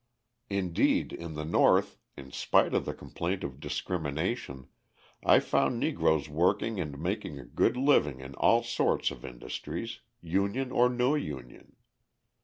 [0.49, 4.67] Indeed, in the North, in spite of the complaint of discrimination,
[5.23, 10.71] I found Negroes working and making a good living in all sorts of industries union
[10.71, 11.75] or no union.